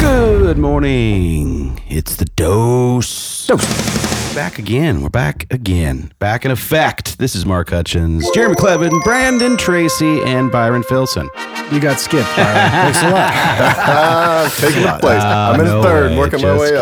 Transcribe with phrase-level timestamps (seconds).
[0.00, 1.80] Good morning.
[1.88, 3.46] It's the dose.
[3.46, 4.34] Dose.
[4.34, 5.00] Back again.
[5.00, 6.12] We're back again.
[6.18, 7.18] Back in effect.
[7.18, 11.28] This is Mark Hutchins, Jeremy Clevin, Brandon Tracy, and Byron Filson.
[11.70, 12.28] You got skipped.
[12.34, 12.70] Byron.
[12.70, 14.52] Thanks a lot.
[14.56, 15.20] Taking the place.
[15.22, 16.18] Ah, I'm in no third, way.
[16.18, 16.76] working my Just way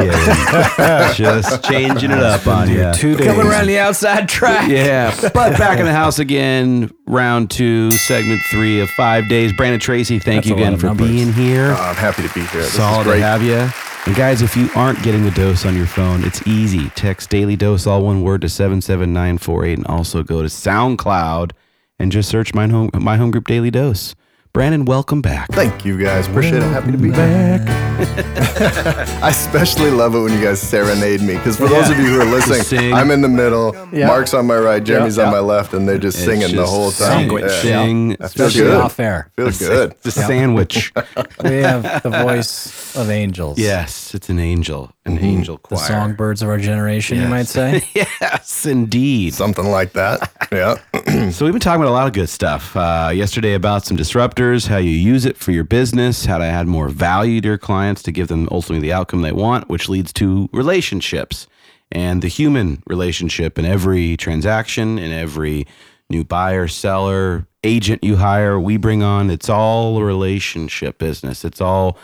[0.78, 1.16] up.
[1.16, 2.90] Just changing it up on you.
[2.94, 3.26] Two days.
[3.26, 4.70] Coming around the outside track.
[4.70, 6.90] Yeah, but back in the house again.
[7.09, 9.52] Round two, segment three of five days.
[9.52, 11.09] Brandon Tracy, thank That's you again for numbers.
[11.09, 11.71] being here.
[11.71, 12.63] Oh, I'm happy to be here.
[12.63, 13.21] This Solid is to great.
[13.21, 13.68] have you.
[14.07, 16.90] And guys, if you aren't getting the dose on your phone, it's easy.
[16.90, 21.53] Text daily dose, all one word, to 77948 and also go to SoundCloud
[22.00, 24.16] and just search my home, my home group daily dose.
[24.56, 25.50] Brandon, welcome back.
[25.52, 26.26] Thank you guys.
[26.28, 26.70] Appreciate it.
[26.70, 27.60] Happy to be back.
[29.22, 32.22] I especially love it when you guys serenade me because for those of you who
[32.22, 32.94] are listening.
[32.94, 33.77] I'm in the middle.
[33.92, 34.06] Yeah.
[34.06, 34.82] Mark's on my right.
[34.82, 35.27] Jeremy's Yeah.
[35.27, 37.28] on my left, and they're just It's singing the whole time.
[37.28, 37.44] Sandwich.
[37.44, 37.60] Yeah.
[37.60, 38.08] Sing.
[38.19, 38.72] That feels good.
[38.80, 39.30] off air.
[39.36, 39.91] Feels good.
[39.92, 40.91] It's a sandwich.
[41.44, 43.58] We have the voice of angels.
[43.58, 45.78] yes, it's an angel, an angel The choir.
[45.86, 47.86] songbirds of our generation, you might say.
[47.94, 49.34] yes, indeed.
[49.34, 50.30] Something like that.
[50.53, 50.77] Yeah.
[51.33, 54.66] So we've been talking about a lot of good stuff uh, yesterday about some disruptors,
[54.69, 58.03] how you use it for your business, how to add more value to your clients
[58.05, 61.47] to give them ultimately the outcome they want, which leads to relationships
[61.92, 65.66] and the human relationship in every transaction, in every
[66.10, 69.31] new buyer, seller, agent you hire, we bring on.
[69.31, 71.44] It's all a relationship business.
[71.44, 71.97] It's all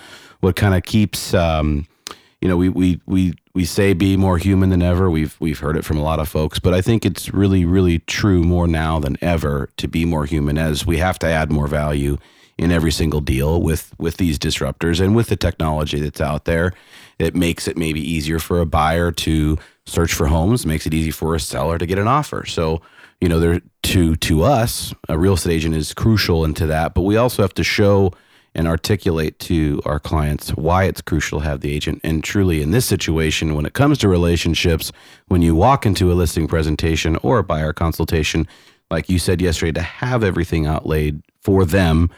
[0.42, 1.32] what kind of keeps.
[1.32, 1.86] Um,
[2.42, 5.08] you know, we we we we say be more human than ever.
[5.08, 8.00] We've we've heard it from a lot of folks, but I think it's really really
[8.00, 11.68] true more now than ever to be more human as we have to add more
[11.68, 12.18] value
[12.58, 16.72] in every single deal with with these disruptors and with the technology that's out there.
[17.18, 19.56] It makes it maybe easier for a buyer to
[19.86, 22.44] search for homes, makes it easy for a seller to get an offer.
[22.46, 22.82] So,
[23.20, 27.02] you know, there to to us, a real estate agent is crucial into that, but
[27.02, 28.12] we also have to show
[28.54, 32.00] and articulate to our clients why it's crucial to have the agent.
[32.04, 34.92] And truly, in this situation, when it comes to relationships,
[35.28, 38.46] when you walk into a listing presentation or a buyer consultation,
[38.90, 42.10] like you said yesterday, to have everything outlaid for them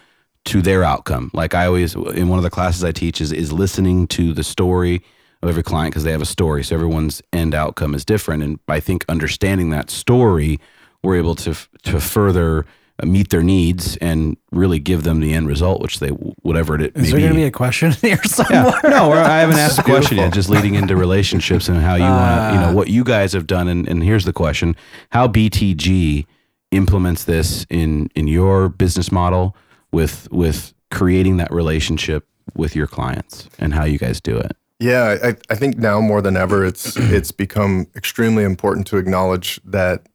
[0.47, 1.31] to their outcome.
[1.33, 4.45] Like I always, in one of the classes I teach, is, is listening to the
[4.45, 5.03] story
[5.43, 6.65] of every client because they have a story.
[6.65, 8.43] So everyone's end outcome is different.
[8.43, 10.59] And I think understanding that story,
[11.03, 11.55] we're able to,
[11.85, 12.67] to further
[13.03, 16.95] meet their needs and really give them the end result, which they whatever it is.
[16.95, 18.81] may Is there going to be a question here somewhere?
[18.85, 18.91] yeah.
[18.91, 20.33] No, I haven't asked the question yet.
[20.33, 22.73] Just leading into relationships and how you want to, you know, uh.
[22.73, 23.69] what you guys have done.
[23.69, 24.77] And, and here's the question:
[25.11, 26.27] How BTG
[26.71, 29.57] implements this in in your business model
[29.93, 34.57] with with creating that relationship with your clients and how you guys do it.
[34.81, 39.61] Yeah, I, I think now more than ever, it's it's become extremely important to acknowledge
[39.65, 40.07] that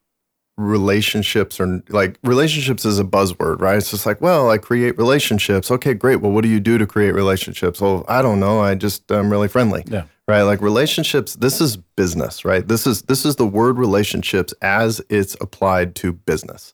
[0.59, 3.77] relationships or like relationships is a buzzword, right?
[3.77, 5.71] It's just like, well, I create relationships.
[5.71, 6.17] Okay, great.
[6.17, 7.79] Well, what do you do to create relationships?
[7.79, 8.59] Well, I don't know.
[8.59, 9.83] I just I'm really friendly.
[9.87, 10.03] Yeah.
[10.27, 10.43] Right.
[10.43, 11.35] Like relationships.
[11.35, 12.67] This is business, right?
[12.67, 16.73] This is this is the word relationships as it's applied to business.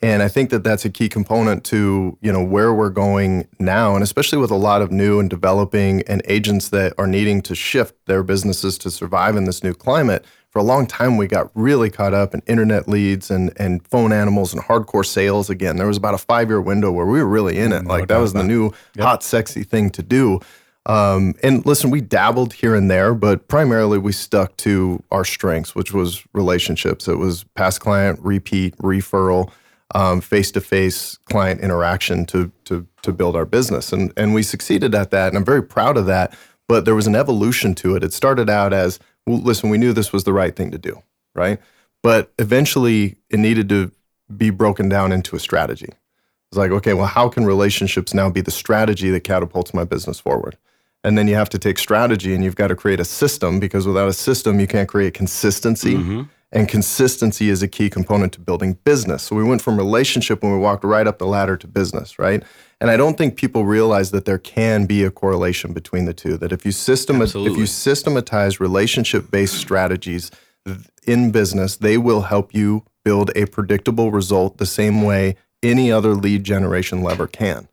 [0.00, 3.94] And I think that that's a key component to you know where we're going now,
[3.94, 7.54] and especially with a lot of new and developing and agents that are needing to
[7.54, 10.24] shift their businesses to survive in this new climate.
[10.50, 14.12] For a long time, we got really caught up in internet leads and and phone
[14.12, 15.50] animals and hardcore sales.
[15.50, 17.84] Again, there was about a five year window where we were really in it.
[17.84, 20.40] Like that was the new hot, sexy thing to do.
[20.86, 25.74] Um, and listen, we dabbled here and there, but primarily we stuck to our strengths,
[25.74, 27.06] which was relationships.
[27.08, 29.50] It was past client, repeat, referral,
[30.22, 34.94] face to face client interaction to to to build our business, and and we succeeded
[34.94, 36.34] at that, and I'm very proud of that.
[36.68, 38.04] But there was an evolution to it.
[38.04, 41.02] It started out as, well, listen, we knew this was the right thing to do,
[41.34, 41.60] right?
[42.02, 43.92] But eventually, it needed to
[44.36, 45.88] be broken down into a strategy.
[46.50, 50.18] It's like, okay, well, how can relationships now be the strategy that catapults my business
[50.18, 50.56] forward?
[51.04, 53.86] And then you have to take strategy and you've got to create a system because
[53.86, 55.94] without a system, you can't create consistency.
[55.94, 56.22] Mm-hmm.
[56.50, 59.22] And consistency is a key component to building business.
[59.22, 62.42] So we went from relationship when we walked right up the ladder to business, right?
[62.80, 66.38] And I don't think people realize that there can be a correlation between the two.
[66.38, 70.30] That if you system if you systematize relationship-based strategies
[71.06, 76.14] in business, they will help you build a predictable result the same way any other
[76.14, 77.68] lead generation lever can.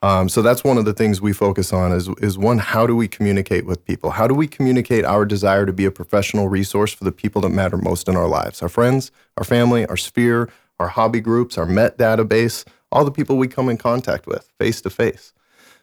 [0.00, 2.94] Um, so that's one of the things we focus on is is one how do
[2.94, 4.10] we communicate with people?
[4.10, 7.48] How do we communicate our desire to be a professional resource for the people that
[7.50, 8.62] matter most in our lives?
[8.62, 10.48] Our friends, our family, our sphere,
[10.78, 14.80] our hobby groups, our Met database, all the people we come in contact with face
[14.82, 15.32] to face.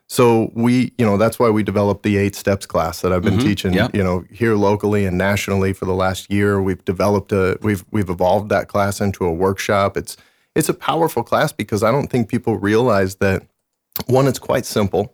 [0.08, 3.40] So we, you know, that's why we developed the eight steps class that I've been
[3.40, 3.96] teaching, Yep.
[3.96, 6.62] you know, here locally and nationally for the last year.
[6.62, 9.98] We've developed a we've we've evolved that class into a workshop.
[9.98, 10.16] It's
[10.54, 13.44] it's a powerful class because I don't think people realize that
[14.08, 15.14] One, it's quite simple.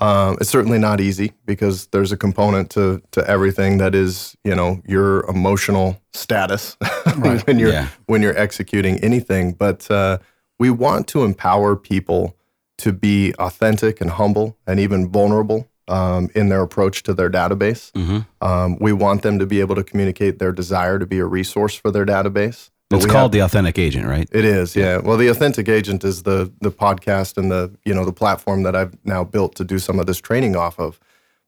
[0.00, 4.54] Um, it's certainly not easy because there's a component to to everything that is you
[4.54, 6.76] know your emotional status
[7.44, 7.88] when you're Yeah.
[8.06, 9.52] when you're executing anything.
[9.52, 10.18] But uh,
[10.58, 12.36] we want to empower people
[12.78, 17.92] to be authentic and humble and even vulnerable um, in their approach to their database.
[18.40, 21.74] Um, we want them to be able to communicate their desire to be a resource
[21.76, 22.70] for their database.
[22.90, 24.28] But It's called the authentic agent, right?
[24.30, 24.98] it is, yeah.
[24.98, 28.76] Well, the Authentic Agent is the the podcast and the you know the platform that
[28.76, 31.00] I've now built to do some of this training off of.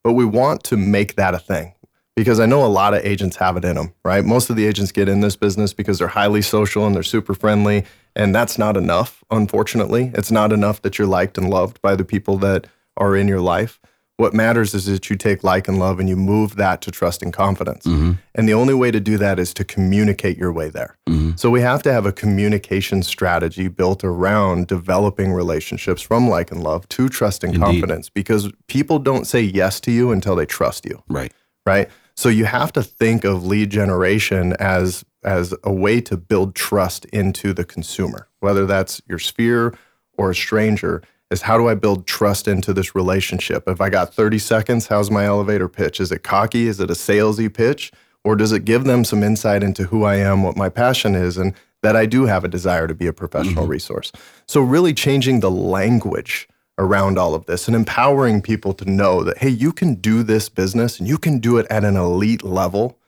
[0.02, 1.74] But we want to make that a thing
[2.14, 4.24] because I know a lot of agents have it in them, right?
[4.24, 7.34] Most of the agents get in this business because they're highly social and they're super
[7.34, 7.84] friendly,
[8.14, 9.22] and that's not enough.
[9.30, 12.66] Unfortunately, it's not enough that you're liked and loved by the people that
[12.96, 13.78] are in your life.
[14.18, 17.22] What matters is that you take like and love and you move that to trust
[17.22, 17.84] and confidence.
[17.84, 18.12] Mm-hmm.
[18.34, 20.96] And the only way to do that is to communicate your way there.
[21.06, 21.32] Mm-hmm.
[21.36, 26.62] So we have to have a communication strategy built around developing relationships from like and
[26.62, 30.86] love to trust and confidence because people don't say yes to you until they trust
[30.86, 31.32] you Right.
[31.66, 31.90] right?
[32.14, 37.04] So you have to think of lead generation as as a way to build trust
[37.06, 39.74] into the consumer, whether that's your sphere
[40.16, 41.02] or a stranger.
[41.30, 43.64] Is how do I build trust into this relationship?
[43.66, 45.98] If I got 30 seconds, how's my elevator pitch?
[46.00, 46.68] Is it cocky?
[46.68, 47.90] Is it a salesy pitch?
[48.22, 51.36] Or does it give them some insight into who I am, what my passion is,
[51.36, 51.52] and
[51.82, 53.72] that I do have a desire to be a professional mm-hmm.
[53.72, 54.12] resource?
[54.46, 59.38] So, really changing the language around all of this and empowering people to know that,
[59.38, 62.98] hey, you can do this business and you can do it at an elite level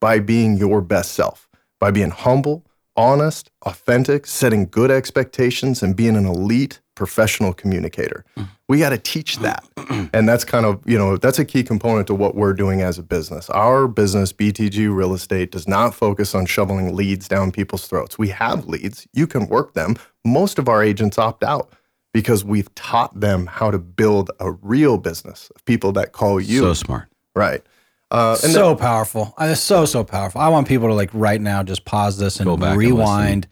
[0.00, 1.48] by being your best self,
[1.78, 2.64] by being humble,
[2.96, 8.24] honest, authentic, setting good expectations, and being an elite professional communicator.
[8.68, 9.64] We got to teach that.
[10.12, 12.98] And that's kind of, you know, that's a key component to what we're doing as
[12.98, 13.48] a business.
[13.50, 18.18] Our business, BTG Real Estate, does not focus on shoveling leads down people's throats.
[18.18, 19.96] We have leads, you can work them.
[20.24, 21.72] Most of our agents opt out
[22.12, 26.60] because we've taught them how to build a real business of people that call you.
[26.60, 27.08] So smart.
[27.34, 27.62] right.
[28.10, 29.34] Uh, and so powerful.
[29.38, 30.40] Uh, It's so so powerful.
[30.40, 33.46] I want people to like right now just pause this and back and rewind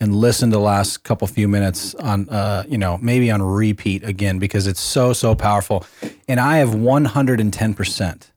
[0.00, 4.04] and listen to the last couple few minutes on uh you know maybe on repeat
[4.04, 5.84] again because it's so so powerful.
[6.28, 8.30] And I have 110%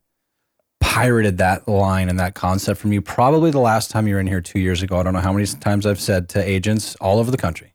[0.79, 4.27] pirated that line and that concept from you probably the last time you were in
[4.27, 4.97] here 2 years ago.
[4.97, 7.73] I don't know how many times I've said to agents all over the country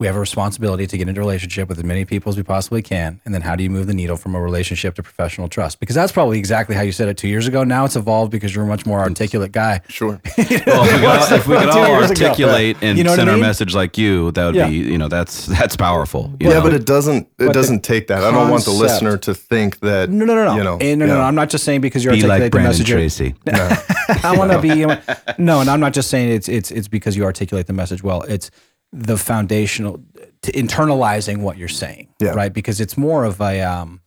[0.00, 2.42] we have a responsibility to get into a relationship with as many people as we
[2.42, 3.20] possibly can.
[3.26, 5.78] And then how do you move the needle from a relationship to professional trust?
[5.78, 7.64] Because that's probably exactly how you said it two years ago.
[7.64, 9.82] Now it's evolved because you're a much more articulate guy.
[9.88, 10.18] Sure.
[10.66, 12.24] Well, if we could all, if we could all years ago.
[12.26, 14.68] articulate and You know what I send our message like you, that would Yeah.
[14.68, 16.32] be, you know, that's that's powerful.
[16.40, 16.62] you Yeah, know?
[16.62, 17.28] but it doesn't.
[17.38, 18.24] It the doesn't take that.
[18.24, 20.08] I don't want the listener to think that.
[20.10, 20.56] No, no, no, no.
[20.56, 21.20] You know, Eh, no, no, no.
[21.20, 22.88] I'm not just saying because you be articulate like the Brandon message.
[22.88, 23.34] Tracy.
[24.24, 24.84] I want to be
[25.42, 28.22] no, and I'm not just saying it's it's it's because you articulate the message well.
[28.22, 28.50] It's
[28.92, 30.02] the foundational
[30.42, 32.30] to internalizing what you're saying, Yeah.
[32.30, 32.52] right?
[32.52, 34.00] Because it's more of a um,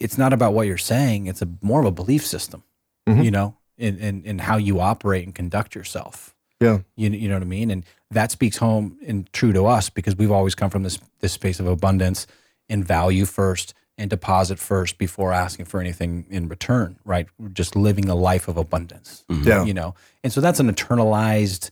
[0.00, 1.26] it's not about what you're saying.
[1.26, 2.64] It's a more of a belief system,
[3.08, 3.24] Mhm.
[3.24, 6.34] you know, in, in in how you operate and conduct yourself.
[6.60, 6.78] Yeah.
[6.96, 7.70] You, you know what I mean?
[7.70, 11.32] And that speaks home and true to us because we've always come from this this
[11.32, 12.26] space of abundance
[12.68, 17.26] and value first and deposit first before asking for anything in return, right?
[17.38, 19.24] We're just living a life of abundance.
[19.28, 19.64] Yeah.
[19.64, 19.94] You know.
[20.24, 21.70] And so that's an internalized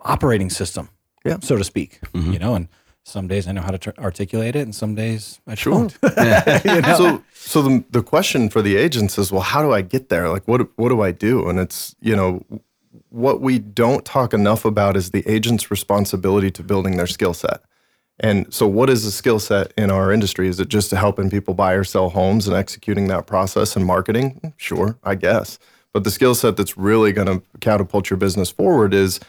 [0.00, 0.88] operating system,
[1.24, 1.38] Yeah.
[1.40, 2.00] so to speak.
[2.12, 2.32] Mm-hmm.
[2.32, 2.68] You know, and
[3.04, 5.72] some days I know how to tr- articulate it and some days I Sure.
[5.72, 5.98] don't.
[6.96, 10.28] So, so the the question for the agents is, well, how do I get there?
[10.28, 11.48] Like, what what do I do?
[11.48, 12.44] And it's you know,
[13.10, 17.60] what we don't talk enough about is the agent's responsibility to building their skill set.
[18.20, 20.48] And so, what is the skill set in our industry?
[20.48, 23.86] Is it just to helping people buy or sell homes and executing that process and
[23.86, 24.52] marketing?
[24.56, 25.58] Sure, I guess.
[25.94, 29.20] But the skill set that's really going to catapult your business forward is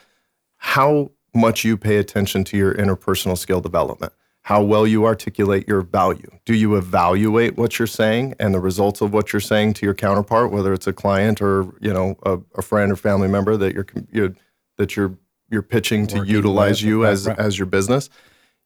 [0.58, 5.82] how much you pay attention to your interpersonal skill development, how well you articulate your
[5.82, 6.30] value.
[6.46, 9.96] Do you evaluate what you're saying and the results of what you're saying to your
[9.96, 13.74] counterpart, whether it's a client or you know a, a friend or family member that
[13.74, 14.36] you're, you're
[14.78, 15.18] that you're
[15.50, 17.40] you're pitching to Working utilize you as right.
[17.40, 18.10] as your business?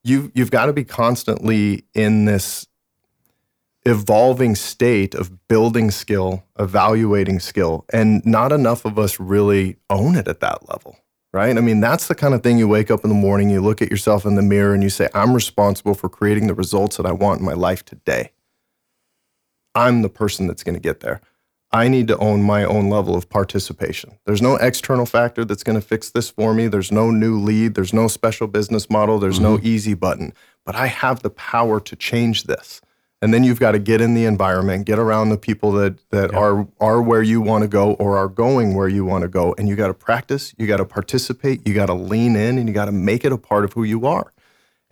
[0.03, 2.67] You've you've got to be constantly in this
[3.85, 10.27] evolving state of building skill, evaluating skill, and not enough of us really own it
[10.27, 10.97] at that level,
[11.33, 11.57] right?
[11.57, 13.81] I mean, that's the kind of thing you wake up in the morning, you look
[13.81, 17.05] at yourself in the mirror, and you say, I'm responsible for creating the results that
[17.05, 18.31] I want in my life today.
[19.75, 21.19] I'm the person that's going to get there.
[21.71, 24.19] I need to own my own level of participation.
[24.25, 26.67] There's no external factor that's going to fix this for me.
[26.67, 27.73] There's no new lead.
[27.73, 29.17] There's no special business model.
[29.17, 29.65] There's no mm-hmm.
[29.65, 30.33] easy button.
[30.65, 32.79] But I have the power to change this.
[33.23, 36.33] And then you've got to get in the environment, get around the people that that
[36.33, 39.55] are are where you want to go or are going where you want to go.
[39.57, 42.67] And you got to practice, you got to participate, you got to lean in, and
[42.67, 44.33] you got to make it a part of who you are.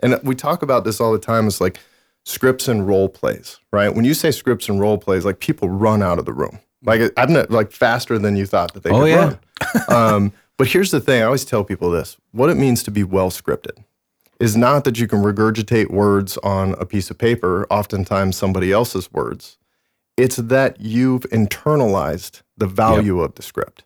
[0.01, 1.45] And we talk about this all the time.
[1.45, 1.77] It's like
[2.23, 3.93] scripts and role plays, right?
[3.93, 6.59] When you say scripts and role plays, like people run out of the room.
[6.83, 9.35] Like I'm not like faster than you thought that they Oh, could yeah.
[9.89, 9.89] run.
[9.89, 13.03] um, but here's the thing: I always tell people this: what it means to be
[13.03, 13.83] well scripted
[14.41, 19.11] is not that you can regurgitate words on a piece of paper, oftentimes somebody else's
[19.13, 19.57] words.
[20.17, 23.83] It's that you've internalized the value of the script.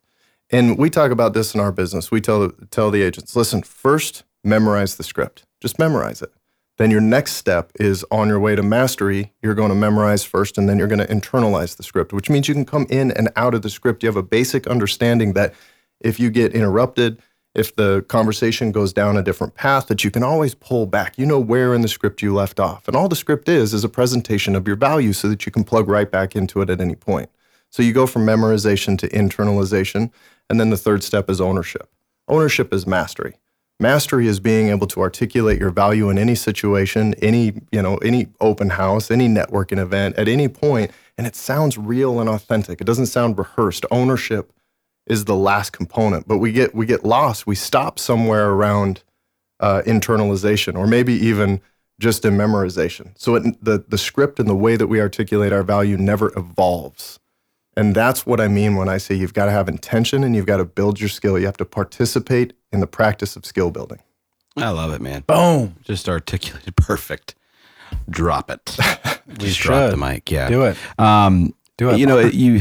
[0.49, 2.11] And we talk about this in our business.
[2.11, 5.45] We tell tell the agents, listen, first memorize the script.
[5.61, 6.31] Just memorize it.
[6.77, 10.57] Then your next step is on your way to mastery, you're going to memorize first
[10.57, 13.29] and then you're going to internalize the script, which means you can come in and
[13.35, 14.03] out of the script.
[14.03, 15.53] You have a basic understanding that
[16.01, 17.21] if you get interrupted,
[17.55, 21.17] if the conversation goes down a different path, that you can always pull back.
[21.17, 22.87] You know where in the script you left off.
[22.87, 25.63] And all the script is is a presentation of your value so that you can
[25.63, 27.29] plug right back into it at any point.
[27.71, 30.11] So you go from memorization to internalization.
[30.49, 31.89] And then the third step is ownership.
[32.27, 33.35] Ownership is mastery.
[33.79, 38.27] Mastery is being able to articulate your value in any situation, any, you know, any
[38.39, 42.79] open house, any networking event, at any point, and it sounds real and authentic.
[42.79, 43.85] It doesn't sound rehearsed.
[43.91, 44.53] Ownership
[45.07, 47.45] is the last component, but we get we get lost.
[47.45, 49.03] We stop somewhere around
[49.59, 51.61] uh, internalization, or maybe even
[51.99, 53.11] just in memorization.
[53.15, 57.19] So it, the the script and the way that we articulate our value never evolves.
[57.77, 60.45] And that's what I mean when I say you've got to have intention and you've
[60.45, 61.37] got to build your skill.
[61.37, 63.99] You have to participate in the practice of skill building.
[64.57, 65.23] I love it, man.
[65.27, 65.75] Boom.
[65.83, 67.35] Just articulated perfect.
[68.09, 68.77] Drop it.
[69.27, 70.29] We Just drop the mic.
[70.29, 70.47] Yeah.
[70.47, 70.77] Do it.
[70.99, 71.99] Um, Do it.
[71.99, 72.53] You know, you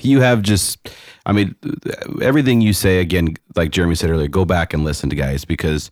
[0.00, 0.90] you have just.
[1.26, 1.54] I mean,
[2.20, 5.90] everything you say again, like Jeremy said earlier, go back and listen to guys because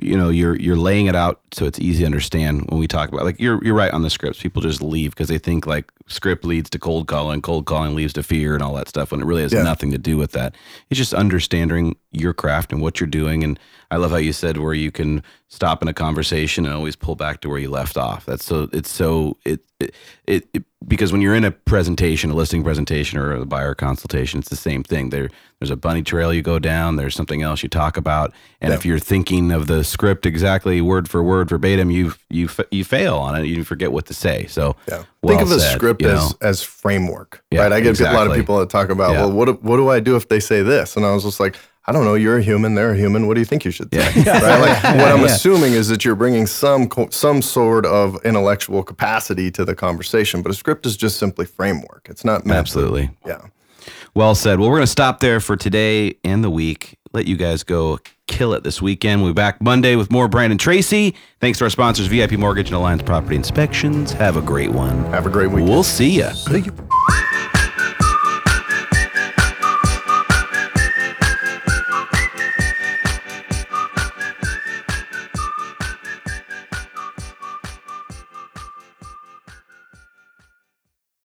[0.00, 3.10] you know you're you're laying it out so it's easy to understand when we talk
[3.10, 4.42] about like you're you're right on the scripts.
[4.42, 8.12] People just leave because they think like script leads to cold calling, cold calling leads
[8.14, 9.62] to fear and all that stuff when it really has Yeah.
[9.62, 10.54] nothing to do with that.
[10.90, 13.42] It's just understanding your craft and what you're doing.
[13.42, 13.58] And
[13.90, 17.14] I love how you said where you can stop in a conversation and always pull
[17.14, 18.24] back to where you left off.
[18.24, 19.94] That's so it's so it it,
[20.26, 24.38] it, it because when you're in a presentation, a listing presentation or a buyer consultation,
[24.40, 25.10] it's the same thing.
[25.10, 25.28] There
[25.60, 28.84] there's a bunny trail you go down, there's something else you talk about, and if
[28.86, 33.36] you're thinking of the script exactly word for word verbatim, you you you fail on
[33.38, 33.46] it.
[33.46, 34.46] You forget what to say.
[34.46, 35.04] So Yeah.
[35.22, 36.36] Well Think of a said, script as know?
[36.40, 37.72] as framework, Yeah, right?
[37.72, 39.20] I get a lot of people that talk about, Yeah.
[39.26, 40.96] well, what do- what do I do if they say this?
[40.96, 42.14] And I was just like, I don't know.
[42.14, 42.76] You're a human.
[42.76, 43.26] They're a human.
[43.26, 43.98] What do you think you should say?
[44.16, 44.60] right?
[44.60, 49.64] Like, what I'm assuming is that you're bringing some some sort of intellectual capacity to
[49.64, 52.06] the conversation, but a script is just simply framework.
[52.08, 53.10] It's not absolutely.
[53.26, 53.40] Yeah.
[54.14, 54.60] Well said.
[54.60, 56.98] Well, we're going to stop there for today and the week.
[57.12, 59.22] Let you guys go kill it this weekend.
[59.22, 61.14] We'll be back Monday with more Brandon Tracy.
[61.40, 64.12] Thanks to our sponsors, VIP Mortgage and Alliance Property Inspections.
[64.12, 65.04] Have a great one.
[65.06, 65.64] Have a great week.
[65.64, 66.32] We'll see ya.
[66.32, 66.72] See you.